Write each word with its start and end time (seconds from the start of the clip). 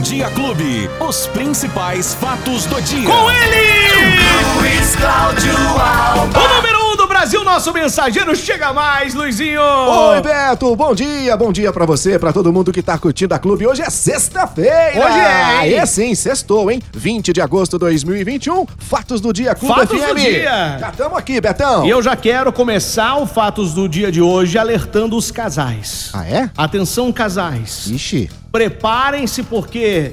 Bom 0.00 0.04
Dia 0.04 0.30
Clube. 0.30 0.88
Os 1.06 1.26
principais 1.26 2.14
fatos 2.14 2.64
do 2.64 2.80
dia. 2.80 3.06
Com 3.06 3.30
ele! 3.30 4.16
Luiz 4.58 4.96
Cláudio 4.96 5.52
Alba. 5.78 6.38
O 6.40 6.54
número 6.54 6.78
um 6.86 6.96
do 6.96 7.06
Brasil, 7.06 7.44
nosso 7.44 7.70
mensageiro 7.70 8.34
chega 8.34 8.72
mais, 8.72 9.12
Luizinho. 9.12 9.60
Oi, 9.60 10.22
Beto. 10.22 10.74
Bom 10.74 10.94
dia, 10.94 11.36
bom 11.36 11.52
dia 11.52 11.70
pra 11.70 11.84
você, 11.84 12.18
pra 12.18 12.32
todo 12.32 12.50
mundo 12.50 12.72
que 12.72 12.80
tá 12.80 12.96
curtindo 12.96 13.34
a 13.34 13.38
clube. 13.38 13.66
Hoje 13.66 13.82
é 13.82 13.90
sexta-feira. 13.90 15.06
Hoje 15.06 15.18
é, 15.18 15.68
hein? 15.68 15.74
É 15.74 15.84
sim, 15.84 16.14
sextou, 16.14 16.70
hein? 16.70 16.80
20 16.94 17.34
de 17.34 17.42
agosto 17.42 17.72
de 17.72 17.80
2021. 17.80 18.64
Fatos 18.78 19.20
do 19.20 19.34
dia, 19.34 19.54
Clube 19.54 19.80
Fatos 19.80 20.00
FM. 20.00 20.08
do 20.08 20.14
dia. 20.14 20.78
Já 20.80 20.88
estamos 20.88 21.18
aqui, 21.18 21.38
Betão. 21.42 21.84
E 21.84 21.90
eu 21.90 22.02
já 22.02 22.16
quero 22.16 22.50
começar 22.54 23.16
o 23.16 23.26
Fatos 23.26 23.74
do 23.74 23.86
dia 23.86 24.10
de 24.10 24.22
hoje 24.22 24.56
alertando 24.56 25.14
os 25.14 25.30
casais. 25.30 26.08
Ah, 26.14 26.26
é? 26.26 26.50
Atenção, 26.56 27.12
casais. 27.12 27.86
Ixi. 27.86 28.30
Preparem-se 28.52 29.42
porque 29.44 30.12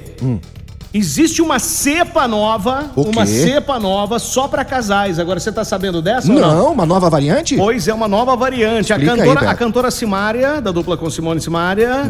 existe 0.98 1.40
uma 1.40 1.58
cepa 1.58 2.26
nova, 2.28 2.90
O 2.96 3.02
uma 3.02 3.24
quê? 3.24 3.32
cepa 3.32 3.78
nova 3.78 4.18
só 4.18 4.48
pra 4.48 4.64
casais. 4.64 5.18
Agora 5.18 5.38
você 5.40 5.50
tá 5.52 5.64
sabendo 5.64 6.02
dessa 6.02 6.32
não? 6.32 6.40
Não, 6.40 6.72
uma 6.72 6.84
nova 6.86 7.08
variante? 7.08 7.56
Pois 7.56 7.88
é, 7.88 7.94
uma 7.94 8.08
nova 8.08 8.36
variante. 8.36 8.92
A 8.92 8.96
Explica 8.96 9.12
aí, 9.14 9.18
cantora, 9.20 9.40
Beto. 9.40 9.52
a 9.52 9.54
cantora 9.54 9.90
Simária, 9.90 10.60
da 10.60 10.70
dupla 10.70 10.96
com 10.96 11.08
Simone 11.10 11.40
Simária, 11.40 12.02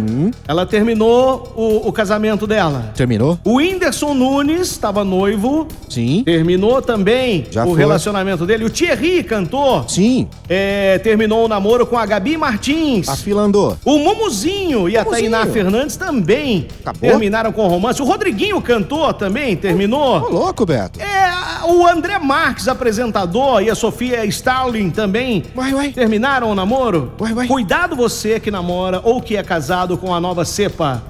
ela 0.46 0.66
terminou 0.66 1.52
o, 1.56 1.88
o 1.88 1.92
casamento 1.92 2.46
dela. 2.46 2.92
Terminou? 2.94 3.38
O 3.44 3.56
Whindersson 3.56 4.14
Nunes 4.14 4.70
estava 4.70 5.04
noivo, 5.04 5.66
Sim. 5.88 6.22
terminou 6.24 6.80
também 6.82 7.46
Já 7.50 7.64
o 7.64 7.68
foi. 7.70 7.78
relacionamento 7.78 8.46
dele. 8.46 8.64
O 8.64 8.70
Thierry, 8.70 9.22
cantor, 9.22 9.84
Sim. 9.88 10.28
é, 10.48 10.98
terminou 10.98 11.44
o 11.44 11.48
namoro 11.48 11.86
com 11.86 11.96
a 11.98 12.06
Gabi 12.06 12.36
Martins. 12.36 13.08
A 13.08 13.16
fila 13.16 13.42
andou. 13.42 13.76
O 13.84 13.98
Mumuzinho 13.98 14.88
e 14.88 14.96
a 14.96 15.04
Mumuzinho. 15.04 15.30
Tainá 15.30 15.46
Fernandes 15.52 15.96
também 15.96 16.66
Acabou? 16.80 17.10
terminaram 17.10 17.52
com 17.52 17.66
romance. 17.66 18.00
O 18.00 18.04
Rodriguinho, 18.04 18.60
cantor, 18.78 19.14
também 19.14 19.54
Ô, 19.54 19.56
terminou. 19.56 20.30
louco, 20.30 20.64
Beto. 20.64 21.00
É, 21.00 21.30
o 21.66 21.86
André 21.86 22.18
Marques, 22.18 22.68
apresentador, 22.68 23.62
e 23.62 23.70
a 23.70 23.74
Sofia 23.74 24.24
Starling 24.26 24.90
também 24.90 25.44
Uai, 25.56 25.74
uai. 25.74 25.88
terminaram 25.90 26.50
o 26.50 26.54
namoro. 26.54 27.12
Uai, 27.20 27.32
uai. 27.32 27.46
Cuidado 27.46 27.96
você 27.96 28.38
que 28.38 28.50
namora 28.50 29.00
ou 29.02 29.20
que 29.20 29.36
é 29.36 29.42
casado 29.42 29.98
com 29.98 30.14
a 30.14 30.20
nova 30.20 30.44
cepa. 30.44 31.02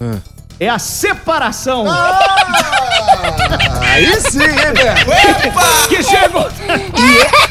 Ah. 0.00 0.16
É 0.58 0.68
a 0.68 0.78
separação. 0.78 1.84
Aí 3.80 4.20
sim, 4.20 4.42
hein, 4.42 4.72
Beto? 4.74 5.88
Que 5.88 6.02
chegou. 6.02 6.48
E 6.98 7.41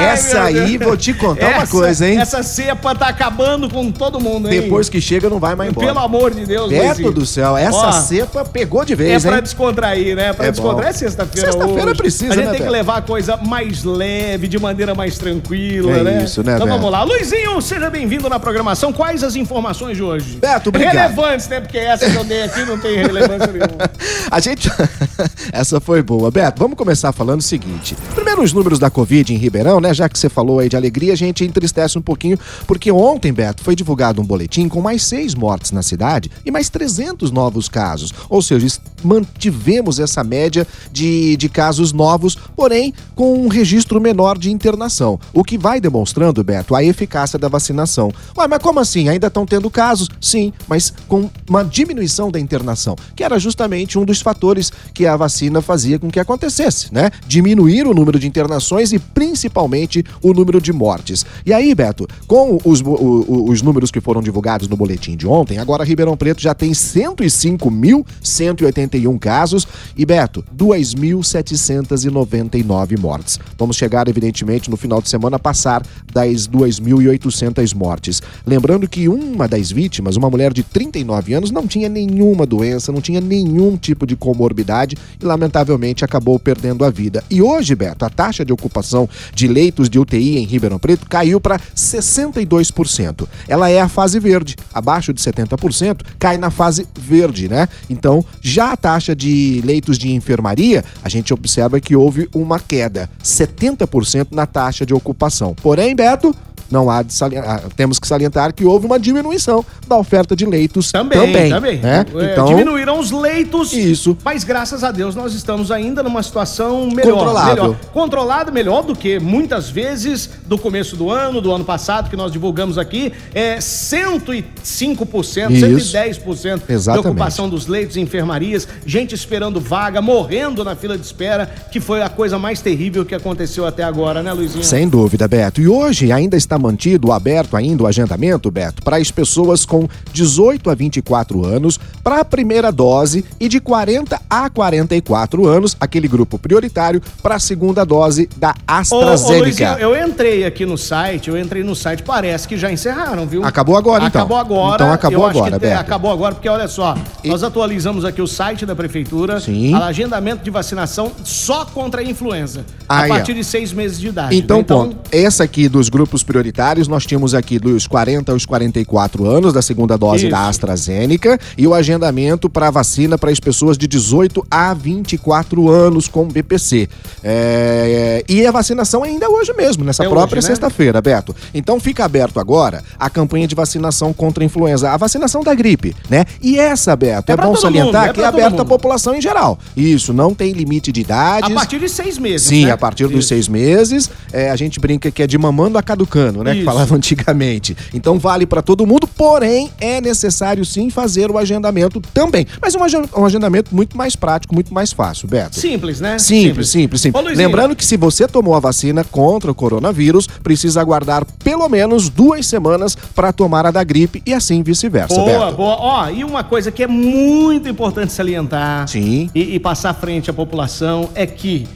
essa 0.00 0.42
aí, 0.44 0.78
vou 0.78 0.96
te 0.96 1.12
contar 1.14 1.48
uma 1.48 1.62
Essa- 1.62 1.66
coisa, 1.72 2.08
hein? 2.08 2.18
Essa 2.18 2.42
cepa 2.42 2.94
tá 2.94 3.06
acabando 3.08 3.68
com 3.68 3.90
todo 3.90 4.20
mundo, 4.20 4.50
hein? 4.50 4.60
Depois 4.62 4.88
que 4.88 5.00
chega, 5.00 5.28
não 5.28 5.38
vai 5.38 5.54
mais 5.54 5.70
embora. 5.70 5.86
Pelo 5.86 5.98
amor 5.98 6.32
de 6.34 6.44
Deus, 6.46 6.68
Beto 6.70 7.10
do 7.12 7.24
céu, 7.26 7.56
essa 7.56 7.76
Ó, 7.88 7.92
cepa 7.92 8.44
pegou 8.44 8.84
de 8.84 8.92
É 8.92 8.96
vez, 8.96 9.22
pra 9.24 9.36
hein? 9.36 9.42
descontrair, 9.42 10.16
né? 10.16 10.32
Pra 10.32 10.46
É 10.46 10.50
descontrair 10.50 10.84
bom. 10.84 10.88
é 10.90 10.92
sexta-feira. 10.92 11.52
Sexta-feira 11.52 11.94
precisa, 11.94 12.32
A 12.32 12.36
gente 12.36 12.46
né, 12.46 12.52
tem 12.52 12.62
que 12.62 12.68
levar 12.68 12.96
a 12.98 13.02
coisa 13.02 13.36
mais 13.36 13.84
leve, 13.84 14.48
de 14.48 14.58
maneira 14.58 14.94
mais 14.94 15.18
tranquila, 15.18 15.92
É 15.98 16.02
né? 16.02 16.22
isso, 16.24 16.42
né, 16.42 16.54
Então 16.54 16.66
Beto? 16.66 16.78
vamos 16.78 16.90
lá. 16.92 17.02
Luizinho, 17.02 17.60
seja 17.60 17.88
bem-vindo 17.90 18.28
na 18.28 18.38
programação. 18.38 18.92
Quais 18.92 19.22
as 19.24 19.36
informações 19.36 19.96
de 19.96 20.02
hoje? 20.02 20.38
Beto, 20.40 20.68
obrigado. 20.68 20.94
Relevantes, 20.94 21.48
né? 21.48 21.60
Porque 21.60 21.78
essa 21.78 22.08
que 22.08 22.16
eu 22.16 22.24
dei 22.24 22.42
aqui 22.42 22.64
não 22.64 22.78
tem 22.78 22.96
relevância 22.96 23.46
nenhuma. 23.46 23.90
A 24.30 24.38
gente. 24.40 24.70
Essa 25.52 25.80
foi 25.80 26.02
boa. 26.02 26.30
Beto, 26.30 26.58
vamos 26.58 26.76
começar 26.76 27.12
falando 27.12 27.40
o 27.40 27.42
seguinte. 27.42 27.96
Primeiro, 28.14 28.29
os 28.38 28.52
números 28.52 28.78
da 28.78 28.90
Covid 28.90 29.32
em 29.32 29.36
Ribeirão, 29.36 29.80
né? 29.80 29.92
Já 29.92 30.08
que 30.08 30.18
você 30.18 30.28
falou 30.28 30.58
aí 30.58 30.68
de 30.68 30.76
alegria, 30.76 31.12
a 31.12 31.16
gente 31.16 31.44
entristece 31.44 31.98
um 31.98 32.02
pouquinho, 32.02 32.38
porque 32.66 32.90
ontem, 32.90 33.32
Beto, 33.32 33.62
foi 33.62 33.74
divulgado 33.74 34.20
um 34.20 34.24
boletim 34.24 34.68
com 34.68 34.80
mais 34.80 35.02
seis 35.02 35.34
mortes 35.34 35.72
na 35.72 35.82
cidade 35.82 36.30
e 36.44 36.50
mais 36.50 36.68
300 36.68 37.30
novos 37.30 37.68
casos. 37.68 38.12
Ou 38.28 38.40
seja, 38.40 38.66
mantivemos 39.02 39.98
essa 39.98 40.22
média 40.22 40.66
de, 40.92 41.36
de 41.36 41.48
casos 41.48 41.92
novos, 41.92 42.36
porém 42.54 42.92
com 43.14 43.34
um 43.34 43.48
registro 43.48 44.00
menor 44.00 44.38
de 44.38 44.50
internação. 44.50 45.18
O 45.32 45.42
que 45.42 45.58
vai 45.58 45.80
demonstrando, 45.80 46.44
Beto, 46.44 46.74
a 46.74 46.84
eficácia 46.84 47.38
da 47.38 47.48
vacinação. 47.48 48.12
Ué, 48.36 48.46
mas 48.46 48.62
como 48.62 48.80
assim? 48.80 49.08
Ainda 49.08 49.26
estão 49.26 49.46
tendo 49.46 49.70
casos? 49.70 50.08
Sim, 50.20 50.52
mas 50.68 50.92
com 51.08 51.28
uma 51.48 51.64
diminuição 51.64 52.30
da 52.30 52.38
internação, 52.38 52.96
que 53.16 53.24
era 53.24 53.38
justamente 53.38 53.98
um 53.98 54.04
dos 54.04 54.20
fatores 54.20 54.72
que 54.94 55.06
a 55.06 55.16
vacina 55.16 55.60
fazia 55.60 55.98
com 55.98 56.10
que 56.10 56.20
acontecesse, 56.20 56.92
né? 56.92 57.10
Diminuir 57.26 57.86
o 57.86 57.94
número 57.94 58.18
de 58.20 58.26
internações 58.28 58.92
e 58.92 58.98
principalmente 58.98 60.04
o 60.22 60.32
número 60.32 60.60
de 60.60 60.72
mortes. 60.72 61.24
E 61.44 61.52
aí, 61.52 61.74
Beto, 61.74 62.06
com 62.26 62.58
os, 62.64 62.80
o- 62.80 63.44
os 63.48 63.60
números 63.62 63.90
que 63.90 64.00
foram 64.00 64.22
divulgados 64.22 64.68
no 64.68 64.76
boletim 64.76 65.16
de 65.16 65.26
ontem, 65.26 65.58
agora 65.58 65.84
Ribeirão 65.84 66.16
Preto 66.16 66.40
já 66.42 66.54
tem 66.54 66.70
105.181 66.72 69.18
casos 69.18 69.66
e, 69.96 70.04
Beto, 70.06 70.44
2.799 70.56 72.98
mortes. 72.98 73.38
Vamos 73.58 73.76
chegar, 73.76 74.08
evidentemente, 74.08 74.70
no 74.70 74.76
final 74.76 75.00
de 75.00 75.08
semana 75.08 75.36
a 75.36 75.38
passar 75.38 75.82
das 76.12 76.46
2.800 76.48 77.74
mortes. 77.74 78.20
Lembrando 78.46 78.88
que 78.88 79.08
uma 79.08 79.46
das 79.48 79.70
vítimas, 79.70 80.16
uma 80.16 80.28
mulher 80.30 80.52
de 80.52 80.62
39 80.62 81.34
anos, 81.34 81.50
não 81.50 81.66
tinha 81.66 81.88
nenhuma 81.88 82.46
doença, 82.46 82.92
não 82.92 83.00
tinha 83.00 83.20
nenhum 83.20 83.76
tipo 83.76 84.06
de 84.06 84.16
comorbidade 84.16 84.96
e, 85.20 85.24
lamentavelmente, 85.24 86.04
acabou 86.04 86.38
perdendo 86.38 86.84
a 86.84 86.90
vida. 86.90 87.22
E 87.30 87.40
hoje, 87.42 87.74
Beto, 87.74 88.04
taxa 88.10 88.44
de 88.44 88.52
ocupação 88.52 89.08
de 89.34 89.48
leitos 89.48 89.88
de 89.88 89.98
UTI 89.98 90.38
em 90.38 90.44
Ribeirão 90.44 90.78
Preto 90.78 91.08
caiu 91.08 91.40
para 91.40 91.58
62%. 91.74 93.26
Ela 93.48 93.70
é 93.70 93.80
a 93.80 93.88
fase 93.88 94.18
verde. 94.18 94.56
Abaixo 94.72 95.12
de 95.12 95.20
70% 95.20 96.02
cai 96.18 96.36
na 96.36 96.50
fase 96.50 96.86
verde, 96.98 97.48
né? 97.48 97.68
Então, 97.88 98.24
já 98.40 98.72
a 98.72 98.76
taxa 98.76 99.14
de 99.14 99.62
leitos 99.64 99.98
de 99.98 100.12
enfermaria, 100.12 100.84
a 101.02 101.08
gente 101.08 101.32
observa 101.32 101.80
que 101.80 101.96
houve 101.96 102.28
uma 102.34 102.58
queda, 102.58 103.08
70% 103.22 104.28
na 104.32 104.46
taxa 104.46 104.84
de 104.84 104.94
ocupação. 104.94 105.54
Porém, 105.54 105.94
Beto, 105.94 106.34
não 106.70 106.88
há 106.90 107.02
de 107.02 107.12
salientar, 107.12 107.62
temos 107.76 107.98
que 107.98 108.06
salientar 108.06 108.52
que 108.54 108.64
houve 108.64 108.86
uma 108.86 108.98
diminuição 108.98 109.64
da 109.86 109.96
oferta 109.96 110.34
de 110.36 110.46
leitos 110.46 110.92
Também, 110.92 111.48
também. 111.50 111.78
né? 111.78 112.04
É, 112.14 112.32
Então, 112.32 112.46
Diminuíram 112.46 112.98
os 112.98 113.10
leitos. 113.10 113.72
Isso. 113.72 114.16
Mas 114.24 114.44
graças 114.44 114.84
a 114.84 114.90
Deus 114.90 115.14
nós 115.14 115.34
estamos 115.34 115.70
ainda 115.70 116.02
numa 116.02 116.22
situação 116.22 116.88
melhor. 116.90 117.14
Controlável. 117.14 117.62
Melhor. 117.64 117.76
Controlado 117.92 118.52
melhor 118.52 118.82
do 118.82 118.94
que 118.94 119.18
muitas 119.18 119.68
vezes 119.68 120.30
do 120.46 120.58
começo 120.58 120.96
do 120.96 121.10
ano, 121.10 121.40
do 121.40 121.52
ano 121.52 121.64
passado, 121.64 122.08
que 122.10 122.16
nós 122.16 122.32
divulgamos 122.32 122.78
aqui, 122.78 123.12
é 123.34 123.58
105%, 123.58 125.50
Isso. 125.50 125.66
110% 125.96 126.66
de 126.66 126.72
Exatamente. 126.72 127.08
ocupação 127.08 127.48
dos 127.48 127.66
leitos 127.66 127.96
em 127.96 128.00
enfermarias, 128.02 128.66
gente 128.84 129.14
esperando 129.14 129.60
vaga, 129.60 130.02
morrendo 130.02 130.64
na 130.64 130.74
fila 130.74 130.98
de 130.98 131.04
espera, 131.04 131.46
que 131.70 131.80
foi 131.80 132.02
a 132.02 132.08
coisa 132.08 132.38
mais 132.38 132.60
terrível 132.60 133.04
que 133.04 133.14
aconteceu 133.14 133.64
até 133.66 133.84
agora, 133.84 134.22
né, 134.22 134.32
Luizinho? 134.32 134.64
Sem 134.64 134.88
dúvida, 134.88 135.28
Beto. 135.28 135.60
E 135.60 135.68
hoje 135.68 136.10
ainda 136.10 136.36
está 136.36 136.58
mantido, 136.60 137.12
aberto 137.12 137.56
ainda 137.56 137.82
o 137.82 137.86
agendamento, 137.86 138.50
Beto, 138.50 138.82
para 138.82 138.96
as 138.96 139.10
pessoas 139.10 139.64
com 139.64 139.88
18 140.12 140.70
a 140.70 140.74
24 140.74 141.44
anos, 141.44 141.78
para 142.02 142.20
a 142.20 142.24
primeira 142.24 142.70
dose 142.70 143.24
e 143.38 143.48
de 143.48 143.60
40 143.60 144.20
a 144.28 144.48
44 144.50 145.46
anos, 145.46 145.76
aquele 145.80 146.08
grupo 146.08 146.38
prioritário, 146.38 147.02
para 147.22 147.36
a 147.36 147.38
segunda 147.38 147.84
dose 147.84 148.28
da 148.36 148.50
Ô, 148.50 148.52
ô, 148.52 148.74
AstraZeneca. 148.74 149.42
Luizinho, 149.42 149.78
eu 149.78 150.08
entrei 150.08 150.44
aqui 150.44 150.66
no 150.66 150.76
site, 150.76 151.28
eu 151.28 151.38
entrei 151.38 151.62
no 151.62 151.74
site, 151.74 152.02
parece 152.02 152.46
que 152.46 152.56
já 152.56 152.70
encerraram, 152.70 153.26
viu? 153.26 153.44
Acabou 153.44 153.76
agora, 153.76 154.04
então. 154.04 154.22
Acabou 154.22 154.36
agora. 154.36 154.82
Então 154.82 154.92
acabou 154.92 155.26
agora, 155.26 155.58
Beto. 155.58 155.80
Acabou 155.80 156.12
agora, 156.12 156.34
porque 156.34 156.48
olha 156.48 156.68
só, 156.68 156.96
nós 157.24 157.42
atualizamos 157.42 158.04
aqui 158.04 158.20
o 158.20 158.26
site 158.26 158.66
da 158.66 158.74
prefeitura, 158.74 159.40
Sim. 159.40 159.74
agendamento 159.74 160.42
de 160.42 160.50
vacinação 160.50 161.12
só 161.24 161.64
contra 161.64 162.00
a 162.00 162.04
influenza, 162.04 162.64
Aí, 162.88 163.10
a 163.10 163.14
partir 163.14 163.34
de 163.34 163.44
seis 163.44 163.72
meses 163.72 163.98
de 164.00 164.08
idade. 164.08 164.36
Então, 164.36 164.58
né? 164.58 164.64
ponto. 164.64 164.96
Essa 165.10 165.44
aqui 165.44 165.68
dos 165.68 165.88
grupos 165.88 166.22
prioritários, 166.22 166.49
nós 166.88 167.06
tínhamos 167.06 167.34
aqui 167.34 167.58
dos 167.58 167.86
40 167.86 168.32
aos 168.32 168.44
44 168.46 169.26
anos 169.26 169.52
da 169.52 169.62
segunda 169.62 169.96
dose 169.96 170.24
Isso. 170.26 170.30
da 170.30 170.48
AstraZeneca 170.48 171.38
e 171.56 171.66
o 171.66 171.74
agendamento 171.74 172.48
para 172.48 172.70
vacina 172.70 173.16
para 173.18 173.30
as 173.30 173.40
pessoas 173.40 173.76
de 173.76 173.86
18 173.86 174.46
a 174.50 174.74
24 174.74 175.68
anos 175.68 176.08
com 176.08 176.26
BPC. 176.26 176.88
É, 177.22 178.24
e 178.28 178.46
a 178.46 178.50
vacinação 178.50 179.02
ainda 179.02 179.26
é 179.26 179.28
hoje 179.28 179.52
mesmo, 179.52 179.84
nessa 179.84 180.04
É 180.04 180.08
própria 180.08 180.38
hoje, 180.38 180.48
né? 180.48 180.54
sexta-feira, 180.54 181.00
Beto. 181.00 181.34
Então 181.54 181.78
fica 181.80 182.04
aberto 182.04 182.40
agora 182.40 182.82
a 182.98 183.08
campanha 183.10 183.46
de 183.46 183.54
vacinação 183.54 184.12
contra 184.12 184.42
a 184.42 184.46
influenza, 184.46 184.90
a 184.90 184.96
vacinação 184.96 185.42
da 185.42 185.54
gripe, 185.54 185.94
né? 186.08 186.24
E 186.40 186.58
essa, 186.58 186.94
Beto, 186.96 187.30
É 187.30 187.34
é, 187.34 187.36
bom 187.36 187.56
salientar 187.56 188.02
mundo, 188.02 188.10
é 188.10 188.12
que 188.14 188.20
é 188.20 188.24
aberta 188.26 188.62
à 188.62 188.64
população 188.64 189.14
em 189.14 189.20
geral. 189.20 189.58
Isso, 189.76 190.12
não 190.12 190.34
tem 190.34 190.52
limite 190.52 190.92
de 190.92 191.00
idades. 191.00 191.50
A 191.50 191.54
partir 191.54 191.78
de 191.78 191.88
seis 191.88 192.18
meses. 192.18 192.46
Sim, 192.46 192.66
né? 192.66 192.72
a 192.72 192.76
partir 192.76 193.06
dos 193.06 193.20
Isso. 193.20 193.28
seis 193.28 193.48
meses, 193.48 194.10
é, 194.32 194.50
a 194.50 194.56
gente 194.56 194.78
brinca 194.80 195.10
que 195.10 195.22
é 195.22 195.26
de 195.26 195.36
mamando 195.38 195.78
a 195.78 195.82
caducano. 195.82 196.39
Né? 196.44 196.52
Que 196.52 196.58
Isso. 196.58 196.64
falava 196.66 196.94
antigamente. 196.94 197.76
Então 197.92 198.18
vale 198.18 198.46
para 198.46 198.62
todo 198.62 198.86
mundo, 198.86 199.06
porém 199.06 199.70
é 199.80 200.00
necessário 200.00 200.64
sim 200.64 200.90
fazer 200.90 201.30
o 201.30 201.38
agendamento 201.38 202.00
também. 202.14 202.46
Mas 202.60 202.74
um 202.74 202.82
agen- 202.82 203.04
um 203.16 203.24
agendamento 203.24 203.74
muito 203.74 203.96
mais 203.96 204.16
prático, 204.16 204.54
muito 204.54 204.72
mais 204.72 204.92
fácil, 204.92 205.28
Beto. 205.28 205.56
Simples, 205.58 206.00
né? 206.00 206.18
Simples, 206.18 206.68
simples, 206.68 207.00
simples. 207.00 207.24
Luizinho, 207.24 207.46
Lembrando 207.48 207.76
que 207.76 207.84
se 207.84 207.96
você 207.96 208.26
tomou 208.28 208.54
a 208.54 208.60
vacina 208.60 209.04
contra 209.04 209.50
o 209.50 209.54
coronavírus, 209.54 210.26
precisa 210.42 210.80
aguardar 210.80 211.24
pelo 211.44 211.68
menos 211.68 212.08
duas 212.08 212.46
semanas 212.46 212.96
para 213.14 213.32
tomar 213.32 213.66
a 213.66 213.70
da 213.70 213.82
gripe 213.84 214.22
e 214.26 214.32
assim 214.34 214.62
vice-versa, 214.62 215.14
Boa, 215.14 215.46
Beto. 215.46 215.56
boa. 215.56 215.76
Ó, 215.78 216.08
e 216.10 216.24
uma 216.24 216.42
coisa 216.44 216.70
que 216.70 216.82
é 216.82 216.86
muito 216.86 217.68
importante 217.68 218.12
salientar 218.12 218.88
Sim. 218.88 219.30
e, 219.34 219.54
e 219.54 219.60
passar 219.60 219.90
à 219.90 219.94
frente 219.94 220.30
à 220.30 220.32
população 220.32 221.08
é 221.14 221.26
que 221.26 221.66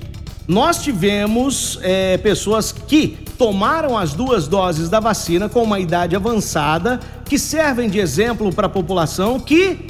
nós 0.47 0.83
tivemos 0.83 1.79
é, 1.83 2.17
pessoas 2.19 2.71
que 2.73 3.17
tomaram 3.39 3.97
as 3.99 4.13
duas 4.15 4.47
doses 4.49 4.89
da 4.89 5.01
vacina 5.01 5.49
com 5.49 5.63
uma 5.63 5.81
idade 5.81 6.15
avançada, 6.17 7.01
que 7.25 7.39
servem 7.39 7.89
de 7.89 7.99
exemplo 7.99 8.53
para 8.53 8.67
a 8.67 8.71
população 8.71 9.41
que 9.41 9.87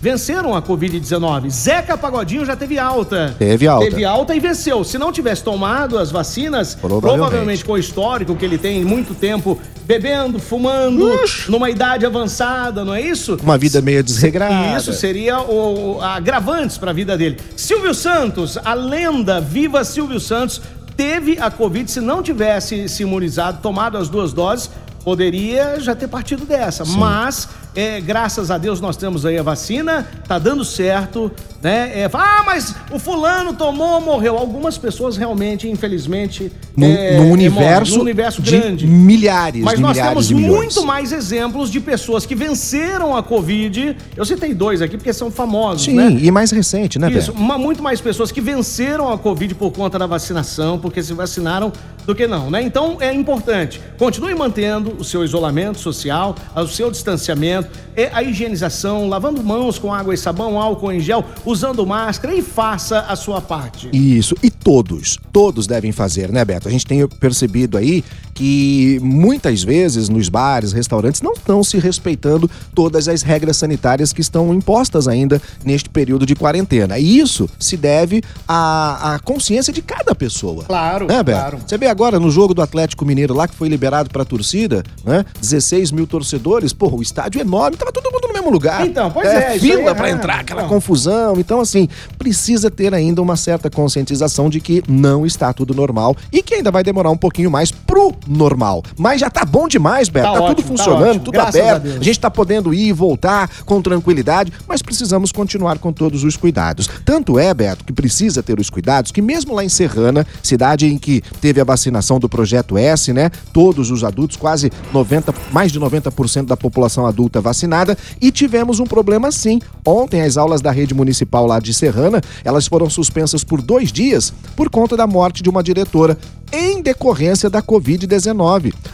venceram 0.00 0.54
a 0.54 0.62
Covid-19. 0.62 1.50
Zeca 1.50 1.98
Pagodinho 1.98 2.44
já 2.44 2.54
teve 2.54 2.78
alta. 2.78 3.34
Teve 3.36 3.66
alta. 3.66 3.84
Teve 3.90 4.04
alta 4.04 4.34
e 4.34 4.38
venceu. 4.40 4.84
Se 4.84 4.96
não 4.96 5.10
tivesse 5.10 5.42
tomado 5.42 5.98
as 5.98 6.10
vacinas, 6.12 6.74
Provavelmente. 6.76 7.18
provavelmente 7.18 7.64
com 7.64 7.72
o 7.72 7.78
histórico 7.78 8.36
que 8.36 8.44
ele 8.44 8.58
tem 8.58 8.84
muito 8.84 9.12
tempo 9.14 9.58
bebendo, 9.84 10.38
fumando, 10.38 11.10
numa 11.48 11.68
idade 11.70 12.06
avançada, 12.06 12.84
não 12.84 12.94
é 12.94 13.00
isso? 13.00 13.38
Uma 13.42 13.58
vida 13.58 13.80
meio 13.80 14.02
desregrada. 14.04 14.76
Isso 14.78 14.92
seria 14.92 15.40
o, 15.40 15.96
o- 15.96 16.00
agravantes 16.02 16.78
para 16.78 16.90
a 16.90 16.94
vida 16.94 17.16
dele. 17.16 17.38
Silvio 17.56 17.92
Santos, 17.94 18.56
a 18.64 18.74
lenda 18.74 19.40
viva 19.40 19.82
Silvio 19.82 20.20
Santos, 20.20 20.60
teve 20.98 21.38
a 21.38 21.48
Covid. 21.48 21.88
Se 21.88 22.00
não 22.00 22.24
tivesse 22.24 22.88
se 22.88 23.04
imunizado, 23.04 23.60
tomado 23.62 23.96
as 23.96 24.08
duas 24.08 24.32
doses, 24.32 24.68
poderia 25.08 25.80
já 25.80 25.94
ter 25.94 26.06
partido 26.06 26.44
dessa. 26.44 26.84
Mas, 26.84 27.48
é, 27.74 27.98
graças 27.98 28.50
a 28.50 28.58
Deus, 28.58 28.78
nós 28.78 28.94
temos 28.94 29.24
aí 29.24 29.38
a 29.38 29.42
vacina, 29.42 30.06
tá 30.26 30.38
dando 30.38 30.62
certo, 30.66 31.32
né? 31.62 32.02
É, 32.02 32.10
ah, 32.12 32.42
mas 32.44 32.74
o 32.92 32.98
fulano 32.98 33.54
tomou, 33.54 34.02
morreu. 34.02 34.36
Algumas 34.36 34.76
pessoas 34.76 35.16
realmente, 35.16 35.66
infelizmente, 35.66 36.52
Num, 36.76 36.86
é, 36.86 37.16
num 37.16 37.30
é, 37.30 37.32
universo. 37.32 37.94
Num 37.94 38.02
universo 38.02 38.42
de 38.42 38.50
grande. 38.58 38.86
milhares 38.86 39.64
Mas 39.64 39.80
nós 39.80 39.96
milhares 39.96 40.28
temos 40.28 40.30
muito 40.30 40.84
mais 40.84 41.10
exemplos 41.10 41.70
de 41.70 41.80
pessoas 41.80 42.26
que 42.26 42.34
venceram 42.34 43.16
a 43.16 43.22
Covid. 43.22 43.96
Eu 44.14 44.26
citei 44.26 44.52
dois 44.52 44.82
aqui 44.82 44.98
porque 44.98 45.14
são 45.14 45.30
famosos, 45.30 45.84
Sim, 45.86 45.94
né? 45.94 46.18
e 46.20 46.30
mais 46.30 46.50
recente, 46.50 46.98
né, 46.98 47.10
Isso, 47.10 47.32
uma- 47.32 47.56
muito 47.56 47.82
mais 47.82 47.98
pessoas 47.98 48.30
que 48.30 48.42
venceram 48.42 49.10
a 49.10 49.16
Covid 49.16 49.54
por 49.54 49.72
conta 49.72 49.98
da 49.98 50.06
vacinação, 50.06 50.78
porque 50.78 51.02
se 51.02 51.14
vacinaram, 51.14 51.72
do 52.08 52.14
que 52.14 52.26
não, 52.26 52.50
né? 52.50 52.62
Então 52.62 52.96
é 53.00 53.12
importante. 53.12 53.82
Continue 53.98 54.34
mantendo 54.34 54.96
o 54.98 55.04
seu 55.04 55.22
isolamento 55.22 55.78
social, 55.78 56.34
o 56.56 56.66
seu 56.66 56.90
distanciamento, 56.90 57.68
a 58.14 58.22
higienização, 58.22 59.10
lavando 59.10 59.44
mãos 59.44 59.78
com 59.78 59.92
água 59.92 60.14
e 60.14 60.16
sabão, 60.16 60.58
álcool 60.58 60.90
em 60.90 61.00
gel, 61.00 61.22
usando 61.44 61.86
máscara 61.86 62.34
e 62.34 62.40
faça 62.40 63.00
a 63.00 63.14
sua 63.14 63.42
parte. 63.42 63.90
Isso, 63.92 64.34
e 64.42 64.50
todos, 64.50 65.18
todos 65.30 65.66
devem 65.66 65.92
fazer, 65.92 66.32
né, 66.32 66.42
Beto? 66.46 66.66
A 66.66 66.70
gente 66.70 66.86
tem 66.86 67.06
percebido 67.06 67.76
aí 67.76 68.02
que 68.38 69.00
muitas 69.02 69.64
vezes 69.64 70.08
nos 70.08 70.28
bares, 70.28 70.72
restaurantes, 70.72 71.20
não 71.20 71.32
estão 71.32 71.64
se 71.64 71.76
respeitando 71.76 72.48
todas 72.72 73.08
as 73.08 73.22
regras 73.22 73.56
sanitárias 73.56 74.12
que 74.12 74.20
estão 74.20 74.54
impostas 74.54 75.08
ainda 75.08 75.42
neste 75.64 75.88
período 75.90 76.24
de 76.24 76.36
quarentena. 76.36 77.00
E 77.00 77.18
isso 77.18 77.50
se 77.58 77.76
deve 77.76 78.22
à, 78.46 79.14
à 79.14 79.18
consciência 79.18 79.72
de 79.72 79.82
cada 79.82 80.14
pessoa. 80.14 80.62
Claro, 80.64 81.08
né, 81.08 81.20
Beto? 81.20 81.36
claro. 81.40 81.58
Você 81.66 81.76
vê 81.76 81.88
agora 81.88 82.20
no 82.20 82.30
jogo 82.30 82.54
do 82.54 82.62
Atlético 82.62 83.04
Mineiro 83.04 83.34
lá 83.34 83.48
que 83.48 83.56
foi 83.56 83.68
liberado 83.68 84.08
pra 84.08 84.24
torcida, 84.24 84.84
né? 85.04 85.24
16 85.40 85.90
mil 85.90 86.06
torcedores, 86.06 86.72
porra, 86.72 86.94
o 86.94 87.02
estádio 87.02 87.40
é 87.40 87.42
enorme, 87.42 87.76
tava 87.76 87.90
todo 87.90 88.08
mundo 88.12 88.28
no 88.28 88.34
mesmo 88.34 88.50
lugar. 88.50 88.86
Então, 88.86 89.10
pois 89.10 89.26
é, 89.26 89.48
aí 89.48 89.58
fila 89.58 89.90
é- 89.90 89.94
pra 89.94 90.10
entrar, 90.10 90.38
aquela 90.40 90.62
Não. 90.62 90.68
confusão. 90.68 91.34
Então, 91.40 91.60
assim, 91.60 91.88
precisa 92.16 92.70
ter 92.70 92.94
ainda 92.94 93.20
uma 93.20 93.36
certa 93.36 93.68
conscientização 93.68 94.48
de 94.48 94.60
que 94.60 94.80
não 94.88 95.26
está 95.26 95.52
tudo 95.52 95.74
normal 95.74 96.16
e 96.32 96.40
que 96.40 96.54
ainda 96.54 96.70
vai 96.70 96.84
demorar 96.84 97.10
um 97.10 97.16
pouquinho 97.16 97.50
mais 97.50 97.72
pro 97.72 98.12
normal. 98.28 98.82
Mas 98.96 99.20
já 99.20 99.30
tá 99.30 99.44
bom 99.44 99.68
demais, 99.68 100.08
Beto. 100.08 100.26
Tá 100.26 100.38
Tá, 100.38 100.38
tudo 100.38 100.50
ótimo, 100.50 100.62
tá 100.62 100.68
funcionando, 100.68 101.08
ótimo. 101.08 101.24
tudo 101.24 101.32
Graças 101.32 101.56
a 101.56 101.64
aberto. 101.64 101.82
Deus. 101.82 101.96
A, 101.96 102.02
gente 102.02 102.20
tá 102.20 102.30
podendo 102.30 102.74
ir 102.74 102.88
e 102.88 102.92
voltar 102.92 103.50
com 103.64 103.82
tranquilidade, 103.82 104.52
mas 104.66 104.82
precisamos 104.82 105.32
continuar 105.32 105.78
com 105.78 105.92
todos 105.92 106.24
os 106.24 106.36
cuidados. 106.36 106.88
Tanto 107.04 107.38
é, 107.38 107.52
Beto, 107.52 107.84
que 107.84 107.92
precisa 107.92 108.42
ter 108.42 108.58
os 108.58 108.70
cuidados 108.70 109.10
que 109.10 109.22
mesmo 109.22 109.54
lá 109.54 109.64
em 109.64 109.68
Serrana, 109.68 110.26
cidade 110.42 110.86
em 110.86 110.98
que 110.98 111.22
teve 111.40 111.60
a 111.60 111.64
vacinação 111.64 112.18
do 112.18 112.28
projeto 112.28 112.76
S, 112.76 113.12
né? 113.12 113.30
Todos 113.52 113.90
os 113.90 114.04
adultos, 114.04 114.36
quase 114.36 114.70
90, 114.92 115.34
mais 115.52 115.72
de 115.72 115.80
90% 115.80 116.46
da 116.46 116.56
população 116.56 117.06
adulta 117.06 117.40
vacinada, 117.40 117.96
e 118.20 118.30
tivemos 118.30 118.80
um 118.80 118.86
problema 118.86 119.30
sim. 119.32 119.60
Ontem 119.84 120.22
as 120.22 120.36
aulas 120.36 120.60
da 120.60 120.70
rede 120.70 120.94
municipal 120.94 121.46
lá 121.46 121.58
de 121.60 121.72
Serrana, 121.72 122.20
elas 122.44 122.66
foram 122.66 122.88
suspensas 122.90 123.44
por 123.44 123.62
dois 123.62 123.92
dias 123.92 124.32
por 124.56 124.68
conta 124.70 124.96
da 124.96 125.06
morte 125.06 125.42
de 125.42 125.48
uma 125.48 125.62
diretora 125.62 126.18
em 126.52 126.80
decorrência 126.80 127.50
da 127.50 127.62
Covid-19. 127.62 128.17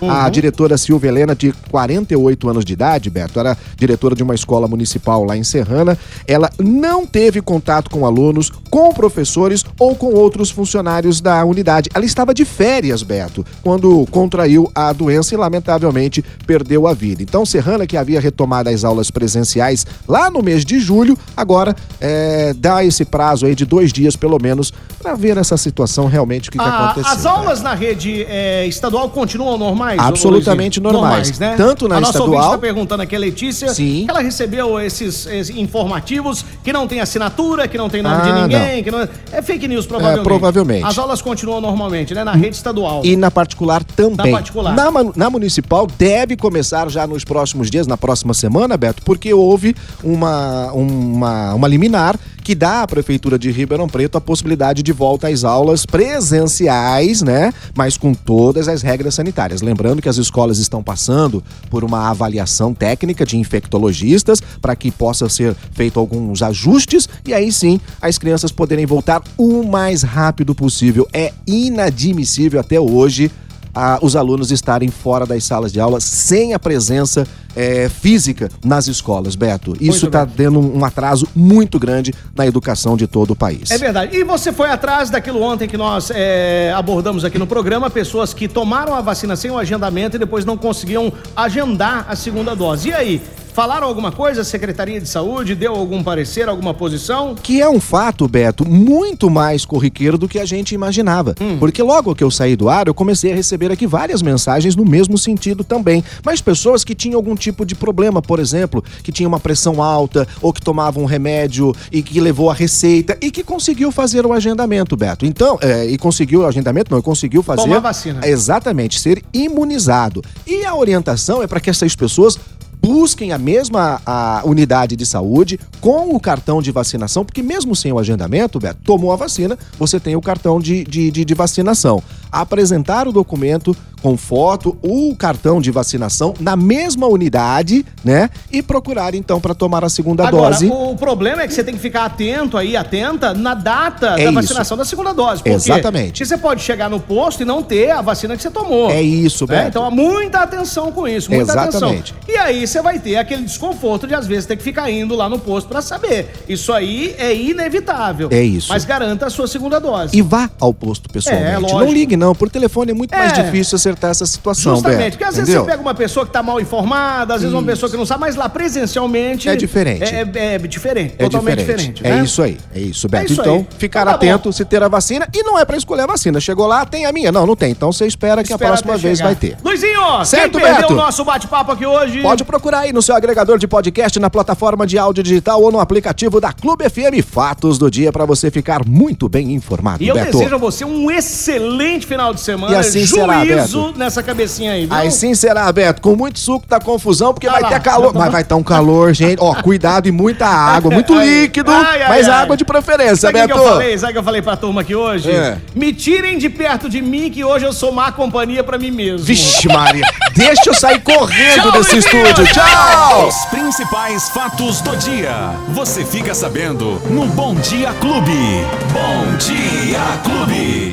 A 0.08 0.28
diretora 0.28 0.76
Silvia 0.76 1.08
Helena, 1.08 1.34
de 1.34 1.52
48 1.70 2.48
anos 2.48 2.64
de 2.64 2.72
idade, 2.72 3.10
Beto, 3.10 3.38
era 3.40 3.56
diretora 3.76 4.14
de 4.14 4.22
uma 4.22 4.34
escola 4.34 4.66
municipal 4.68 5.24
lá 5.24 5.36
em 5.36 5.44
Serrana. 5.44 5.96
Ela 6.26 6.50
não 6.58 7.06
teve 7.06 7.40
contato 7.40 7.90
com 7.90 8.04
alunos, 8.06 8.50
com 8.70 8.92
professores 8.92 9.64
ou 9.78 9.94
com 9.94 10.12
outros 10.14 10.50
funcionários 10.50 11.20
da 11.20 11.44
unidade. 11.44 11.90
Ela 11.94 12.04
estava 12.04 12.34
de 12.34 12.44
férias, 12.44 13.02
Beto, 13.02 13.44
quando 13.62 14.06
contraiu 14.10 14.70
a 14.74 14.92
doença 14.92 15.34
e, 15.34 15.36
lamentavelmente, 15.38 16.24
perdeu 16.46 16.86
a 16.86 16.94
vida. 16.94 17.22
Então, 17.22 17.44
Serrana, 17.46 17.86
que 17.86 17.96
havia 17.96 18.20
retomado 18.20 18.68
as 18.68 18.84
aulas 18.84 19.10
presenciais 19.10 19.86
lá 20.08 20.30
no 20.30 20.42
mês 20.42 20.64
de 20.64 20.78
julho, 20.80 21.16
agora 21.36 21.74
é, 22.00 22.52
dá 22.54 22.84
esse 22.84 23.04
prazo 23.04 23.46
aí 23.46 23.54
de 23.54 23.64
dois 23.64 23.92
dias, 23.92 24.16
pelo 24.16 24.38
menos, 24.40 24.72
para 25.00 25.14
ver 25.14 25.36
essa 25.36 25.56
situação 25.56 26.06
realmente 26.06 26.48
o 26.48 26.52
que, 26.52 26.58
que 26.58 26.64
Ah, 26.64 26.90
aconteceu. 26.90 27.12
as 27.12 27.26
aulas 27.26 27.62
na 27.62 27.74
rede 27.74 28.24
é, 28.28 28.66
estadual 28.66 29.10
continuam 29.14 29.56
normais? 29.56 29.98
Absolutamente 29.98 30.80
Luizinho? 30.80 31.00
normais. 31.02 31.38
né? 31.38 31.54
Tanto 31.56 31.88
na 31.88 31.96
a 31.96 32.00
nossa 32.00 32.18
estadual- 32.18 32.44
está 32.46 32.58
perguntando 32.58 33.02
aqui, 33.02 33.16
a 33.16 33.18
Letícia, 33.18 33.72
Sim. 33.72 34.04
ela 34.08 34.20
recebeu 34.20 34.78
esses, 34.80 35.26
esses 35.26 35.56
informativos 35.56 36.44
que 36.62 36.72
não 36.72 36.86
tem 36.86 37.00
assinatura, 37.00 37.66
que 37.68 37.78
não 37.78 37.88
tem 37.88 38.02
nome 38.02 38.16
Ah, 38.16 38.20
de 38.20 38.32
ninguém, 38.42 38.82
que 38.84 38.90
não... 38.90 39.08
É 39.32 39.40
fake 39.40 39.66
news, 39.68 39.86
provavelmente. 39.86 40.20
É, 40.20 40.24
provavelmente. 40.24 40.84
As 40.84 40.98
aulas 40.98 41.22
continuam 41.22 41.60
normalmente, 41.60 42.12
né? 42.14 42.24
Na 42.24 42.32
rede 42.32 42.56
estadual. 42.56 43.00
E 43.04 43.16
na 43.16 43.30
particular 43.30 43.82
também. 43.84 44.32
Na 44.32 44.38
particular. 44.38 44.74
Na, 44.74 44.90
na 45.14 45.30
municipal 45.30 45.86
deve 45.98 46.36
começar 46.36 46.90
já 46.90 47.06
nos 47.06 47.24
próximos 47.24 47.70
dias, 47.70 47.86
na 47.86 47.96
próxima 47.96 48.34
semana, 48.34 48.76
Beto, 48.76 49.02
porque 49.04 49.32
houve 49.32 49.74
uma, 50.02 50.72
uma, 50.72 51.54
uma 51.54 51.68
liminar 51.68 52.18
que 52.44 52.54
dá 52.54 52.82
à 52.82 52.86
Prefeitura 52.86 53.38
de 53.38 53.50
Ribeirão 53.50 53.88
Preto 53.88 54.18
a 54.18 54.20
possibilidade 54.20 54.82
de 54.82 54.92
volta 54.92 55.28
às 55.28 55.44
aulas 55.44 55.86
presenciais, 55.86 57.22
né? 57.22 57.52
Mas 57.74 57.96
com 57.96 58.12
todas 58.12 58.68
as 58.68 58.82
regras 58.82 59.14
sanitárias. 59.14 59.62
Lembrando 59.62 60.02
que 60.02 60.08
as 60.10 60.18
escolas 60.18 60.58
estão 60.58 60.82
passando 60.82 61.42
por 61.70 61.82
uma 61.82 62.10
avaliação 62.10 62.74
técnica 62.74 63.24
de 63.24 63.38
infectologistas 63.38 64.40
para 64.60 64.76
que 64.76 64.90
possa 64.90 65.26
ser 65.28 65.56
feito 65.72 65.98
alguns 65.98 66.42
ajustes 66.42 67.08
e 67.26 67.32
aí 67.32 67.50
sim 67.50 67.80
as 68.00 68.18
crianças 68.18 68.52
poderem 68.52 68.84
voltar 68.84 69.22
o 69.38 69.62
mais 69.62 70.02
rápido 70.02 70.54
possível. 70.54 71.08
É 71.14 71.32
inadmissível 71.46 72.60
até 72.60 72.78
hoje 72.78 73.30
a- 73.74 73.98
os 74.02 74.14
alunos 74.16 74.50
estarem 74.50 74.88
fora 74.90 75.26
das 75.26 75.44
salas 75.44 75.72
de 75.72 75.80
aula 75.80 76.00
sem 76.00 76.54
a 76.54 76.58
presença 76.58 77.26
eh, 77.56 77.88
física 77.88 78.50
nas 78.64 78.88
escolas, 78.88 79.36
Beto. 79.36 79.76
Isso 79.80 80.06
está 80.06 80.24
dando 80.24 80.58
um, 80.58 80.78
um 80.78 80.84
atraso 80.84 81.28
muito 81.36 81.78
grande 81.78 82.12
na 82.34 82.44
educação 82.46 82.96
de 82.96 83.06
todo 83.06 83.30
o 83.30 83.36
país. 83.36 83.70
É 83.70 83.78
verdade. 83.78 84.16
E 84.16 84.24
você 84.24 84.52
foi 84.52 84.68
atrás 84.70 85.08
daquilo 85.08 85.40
ontem 85.40 85.68
que 85.68 85.76
nós 85.76 86.10
é, 86.12 86.72
abordamos 86.76 87.24
aqui 87.24 87.38
no 87.38 87.46
programa, 87.46 87.88
pessoas 87.88 88.34
que 88.34 88.48
tomaram 88.48 88.92
a 88.94 89.00
vacina 89.00 89.36
sem 89.36 89.50
o 89.52 89.58
agendamento 89.58 90.16
e 90.16 90.18
depois 90.18 90.44
não 90.44 90.56
conseguiam 90.56 91.12
agendar 91.36 92.06
a 92.08 92.16
segunda 92.16 92.56
dose. 92.56 92.88
E 92.88 92.92
aí? 92.92 93.22
Falaram 93.54 93.86
alguma 93.86 94.10
coisa? 94.10 94.40
A 94.40 94.44
Secretaria 94.44 95.00
de 95.00 95.08
Saúde 95.08 95.54
deu 95.54 95.76
algum 95.76 96.02
parecer, 96.02 96.48
alguma 96.48 96.74
posição? 96.74 97.36
Que 97.36 97.60
é 97.60 97.68
um 97.68 97.78
fato, 97.78 98.26
Beto, 98.26 98.68
muito 98.68 99.30
mais 99.30 99.64
corriqueiro 99.64 100.18
do 100.18 100.26
que 100.26 100.40
a 100.40 100.44
gente 100.44 100.74
imaginava. 100.74 101.36
Porque 101.60 101.80
logo 101.80 102.16
que 102.16 102.24
eu 102.24 102.32
saí 102.32 102.56
do 102.56 102.68
ar, 102.68 102.88
eu 102.88 102.94
comecei 102.94 103.30
a 103.30 103.34
receber 103.36 103.70
aqui 103.70 103.86
várias 103.86 104.22
mensagens 104.22 104.74
no 104.74 104.84
mesmo 104.84 105.16
sentido 105.16 105.62
também. 105.62 106.02
Mas 106.24 106.40
pessoas 106.40 106.82
que 106.82 106.96
tinham 106.96 107.16
algum 107.16 107.36
tipo 107.36 107.64
de 107.64 107.76
problema, 107.76 108.20
por 108.20 108.40
exemplo, 108.40 108.82
que 109.04 109.12
tinha 109.12 109.28
uma 109.28 109.38
pressão 109.38 109.80
alta 109.80 110.26
ou 110.42 110.52
que 110.52 110.60
tomavam 110.60 111.04
um 111.04 111.06
remédio 111.06 111.72
e 111.92 112.02
que 112.02 112.20
levou 112.20 112.50
a 112.50 112.54
receita 112.54 113.16
e 113.20 113.30
que 113.30 113.44
conseguiu 113.44 113.92
fazer 113.92 114.26
o 114.26 114.32
agendamento, 114.32 114.96
Beto. 114.96 115.24
Então, 115.24 115.60
é, 115.62 115.86
e 115.86 115.96
conseguiu 115.96 116.40
o 116.40 116.46
agendamento, 116.46 116.90
não, 116.90 116.98
e 116.98 117.02
conseguiu 117.02 117.40
fazer. 117.40 117.62
Tomar 117.62 117.78
vacina. 117.78 118.26
Exatamente, 118.26 118.98
ser 118.98 119.22
imunizado. 119.32 120.24
E 120.44 120.64
a 120.64 120.74
orientação 120.74 121.40
é 121.40 121.46
para 121.46 121.60
que 121.60 121.70
essas 121.70 121.94
pessoas 121.94 122.36
busquem 122.84 123.32
a 123.32 123.38
mesma 123.38 124.02
a 124.04 124.42
unidade 124.44 124.94
de 124.94 125.06
saúde 125.06 125.58
com 125.80 126.14
o 126.14 126.20
cartão 126.20 126.60
de 126.60 126.70
vacinação, 126.70 127.24
porque 127.24 127.42
mesmo 127.42 127.74
sem 127.74 127.90
o 127.90 127.98
agendamento, 127.98 128.60
Beto, 128.60 128.80
tomou 128.84 129.10
a 129.10 129.16
vacina, 129.16 129.58
você 129.78 129.98
tem 129.98 130.14
o 130.16 130.20
cartão 130.20 130.60
de, 130.60 130.84
de, 130.84 131.10
de, 131.10 131.24
de 131.24 131.34
vacinação. 131.34 132.02
Apresentar 132.40 133.06
o 133.08 133.12
documento 133.12 133.76
com 134.02 134.18
foto, 134.18 134.76
o 134.82 135.16
cartão 135.16 135.62
de 135.62 135.70
vacinação 135.70 136.34
na 136.38 136.54
mesma 136.56 137.06
unidade, 137.06 137.86
né? 138.04 138.28
E 138.52 138.60
procurar 138.60 139.14
então 139.14 139.40
para 139.40 139.54
tomar 139.54 139.82
a 139.82 139.88
segunda 139.88 140.28
Agora, 140.28 140.50
dose. 140.50 140.66
o 140.70 140.94
problema 140.94 141.40
é 141.40 141.48
que 141.48 141.54
você 141.54 141.64
tem 141.64 141.72
que 141.74 141.80
ficar 141.80 142.04
atento 142.04 142.58
aí, 142.58 142.76
atenta, 142.76 143.32
na 143.32 143.54
data 143.54 144.08
É 144.08 144.16
da 144.16 144.22
isso. 144.24 144.32
vacinação 144.34 144.76
da 144.76 144.84
segunda 144.84 145.14
dose. 145.14 145.38
Por 145.42 145.44
quê? 145.44 145.52
Exatamente. 145.52 146.06
Porque 146.08 146.26
você 146.26 146.36
pode 146.36 146.62
chegar 146.62 146.90
no 146.90 147.00
posto 147.00 147.42
e 147.42 147.46
não 147.46 147.62
ter 147.62 147.92
a 147.92 148.02
vacina 148.02 148.36
que 148.36 148.42
você 148.42 148.50
tomou. 148.50 148.90
É 148.90 149.00
isso, 149.00 149.46
né? 149.46 149.56
Beto. 149.56 149.68
Então, 149.68 149.90
muita 149.90 150.40
atenção 150.40 150.92
com 150.92 151.08
isso, 151.08 151.30
muita 151.30 151.52
Exatamente. 151.52 152.12
atenção. 152.12 152.28
E 152.28 152.36
aí 152.36 152.66
você 152.66 152.82
vai 152.82 152.98
ter 152.98 153.16
aquele 153.16 153.42
desconforto 153.44 154.06
de 154.06 154.14
às 154.14 154.26
vezes 154.26 154.44
ter 154.44 154.56
que 154.58 154.62
ficar 154.62 154.90
indo 154.90 155.14
lá 155.14 155.30
no 155.30 155.38
posto 155.38 155.66
para 155.66 155.80
saber. 155.80 156.30
Isso 156.46 156.74
aí 156.74 157.14
é 157.16 157.34
inevitável. 157.34 158.28
É 158.30 158.42
isso. 158.42 158.68
Mas 158.68 158.84
garanta 158.84 159.24
a 159.24 159.30
sua 159.30 159.46
segunda 159.46 159.80
dose. 159.80 160.14
E 160.14 160.20
vá 160.20 160.50
ao 160.60 160.74
posto 160.74 161.08
pessoalmente. 161.08 161.50
É, 161.52 161.58
lógico. 161.58 161.80
não 161.80 161.90
ligue 161.90 162.18
não, 162.24 162.34
por 162.34 162.48
telefone 162.48 162.90
é 162.90 162.94
muito 162.94 163.16
mais 163.16 163.32
É. 163.38 163.42
difícil 163.42 163.76
acertar 163.76 164.10
essa 164.10 164.24
situação, 164.26 164.74
Justamente, 164.74 164.98
Beto, 164.98 165.10
porque 165.12 165.24
às 165.24 165.34
vezes 165.36 165.48
entendeu? 165.50 165.64
você 165.64 165.70
pega 165.70 165.82
uma 165.82 165.94
pessoa 165.94 166.24
que 166.26 166.32
tá 166.32 166.42
mal 166.42 166.60
informada, 166.60 167.34
às 167.34 167.42
vezes 167.42 167.54
uma 167.54 167.62
pessoa 167.62 167.90
que 167.90 167.96
não 167.96 168.06
sabe, 168.06 168.20
mas 168.22 168.36
lá 168.36 168.48
presencialmente. 168.48 169.48
É 169.48 169.56
diferente. 169.56 170.02
É, 170.04 170.20
é- 170.34 170.54
é 170.54 170.58
diferente, 170.58 171.14
É 171.18 171.24
totalmente 171.24 171.58
diferente. 171.58 171.92
diferente. 171.92 172.06
É 172.06 172.18
né? 172.18 172.24
isso 172.24 172.42
aí, 172.42 172.56
é 172.74 172.80
isso, 172.80 173.08
Beto. 173.08 173.32
isso 173.32 173.40
então, 173.40 173.54
aí. 173.56 173.66
ficar 173.78 174.00
Então 174.02 174.12
tá 174.12 174.16
atento 174.16 174.48
bom. 174.48 174.52
se 174.52 174.64
ter 174.64 174.82
a 174.82 174.88
vacina. 174.88 175.28
E 175.34 175.42
não 175.42 175.58
é 175.58 175.64
pra 175.64 175.76
escolher 175.76 176.02
a 176.02 176.06
vacina. 176.06 176.40
Chegou 176.40 176.66
lá, 176.66 176.84
tem 176.84 177.06
a 177.06 177.12
minha? 177.12 177.30
Não, 177.32 177.46
não 177.46 177.56
tem. 177.56 177.70
Então 177.70 177.92
você 177.92 178.06
espera 178.06 178.42
que 178.42 178.52
a 178.52 178.56
Espera 178.56 178.70
próxima 178.70 178.94
até 178.94 179.02
vez 179.02 179.18
chegar. 179.18 179.28
vai 179.30 179.36
ter. 179.36 179.56
Luizinho, 179.64 180.24
Certo, 180.24 180.58
quem 180.58 180.66
Beto? 180.74 180.92
o 180.92 180.96
nosso 180.96 181.24
bate-papo 181.24 181.72
aqui 181.72 181.86
hoje? 181.86 182.22
Pode 182.22 182.44
procurar 182.44 182.80
aí 182.80 182.92
no 182.92 183.02
seu 183.02 183.14
agregador 183.14 183.58
de 183.58 183.66
podcast, 183.66 184.18
na 184.18 184.30
plataforma 184.30 184.86
de 184.86 184.98
áudio 184.98 185.22
digital 185.22 185.60
ou 185.62 185.70
no 185.72 185.80
aplicativo 185.80 186.40
da 186.40 186.52
Clube 186.52 186.84
FM 186.88 187.22
Fatos 187.26 187.78
do 187.78 187.90
Dia 187.90 188.12
pra 188.12 188.24
você 188.24 188.50
ficar 188.50 188.82
muito 188.86 189.28
bem 189.28 189.52
informado, 189.52 190.02
E 190.02 190.08
eu 190.08 190.14
Beto. 190.14 190.32
desejo 190.38 190.54
a 190.54 190.58
você 190.58 190.84
um 190.84 191.10
excelente 191.10 192.03
final 192.04 192.32
de 192.34 192.40
semana. 192.40 192.72
E 192.74 192.76
assim 192.76 193.06
será, 193.06 193.44
Juízo 193.44 193.86
Beto. 193.86 193.98
nessa 193.98 194.22
cabecinha 194.22 194.72
aí, 194.72 194.86
viu? 194.86 194.94
Aí 194.94 195.10
sim 195.10 195.34
será, 195.34 195.70
Beto, 195.72 196.00
com 196.02 196.14
muito 196.16 196.38
suco 196.38 196.66
da 196.68 196.78
confusão, 196.80 197.32
porque 197.32 197.46
Ah 197.48 197.52
vai 197.52 197.62
lá, 197.62 197.68
ter 197.68 197.80
calor. 197.80 198.12
tô- 198.12 198.18
Mas 198.18 198.30
vai 198.32 198.42
estar 198.42 198.56
um 198.56 198.62
calor, 198.62 199.12
gente. 199.12 199.38
Ó, 199.40 199.54
cuidado 199.54 200.06
e 200.08 200.12
muita 200.12 200.46
água, 200.46 200.90
muito 200.90 201.14
líquido, 201.18 201.70
ai, 201.70 202.02
ai, 202.02 202.08
mas 202.08 202.28
ai. 202.28 202.42
água 202.42 202.56
de 202.56 202.64
preferência, 202.64 203.16
Sabe 203.16 203.38
o 203.38 203.42
que 203.42 203.46
Beto. 203.48 203.60
que 203.60 203.66
eu 203.66 203.72
falei? 203.72 203.98
Sabe 203.98 204.10
o 204.10 204.12
que 204.14 204.18
eu 204.18 204.24
falei 204.24 204.42
pra 204.42 204.56
turma 204.56 204.80
aqui 204.82 204.94
hoje? 204.94 205.30
É. 205.30 205.58
Me 205.74 205.92
tirem 205.92 206.38
de 206.38 206.48
perto 206.48 206.88
de 206.88 207.00
mim 207.02 207.30
que 207.30 207.42
hoje 207.44 207.64
eu 207.64 207.72
sou 207.72 207.92
má 207.92 208.12
companhia 208.12 208.62
pra 208.62 208.78
mim 208.78 208.90
mesmo. 208.90 209.24
Vixe, 209.26 209.68
Maria. 209.68 210.04
Deixa 210.36 210.62
eu 210.70 210.74
sair 210.74 211.00
correndo 211.00 211.62
Tchau, 211.62 211.72
desse 211.72 211.98
estúdio. 211.98 212.44
Tchau! 212.52 213.28
Os 213.28 213.44
principais 213.46 214.28
fatos 214.30 214.80
do 214.80 214.96
dia. 214.96 215.50
Você 215.68 216.04
fica 216.04 216.34
sabendo 216.34 217.00
no 217.08 217.26
Bom 217.26 217.54
Dia 217.54 217.92
Clube. 218.00 218.64
Bom 218.92 219.36
Dia 219.38 220.00
Clube. 220.24 220.92